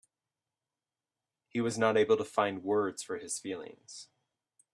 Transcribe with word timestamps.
He 1.49 1.61
was 1.61 1.77
not 1.77 1.95
able 1.95 2.17
to 2.17 2.23
find 2.25 2.63
words 2.63 3.03
for 3.03 3.19
his 3.19 3.37
feelings. 3.37 4.07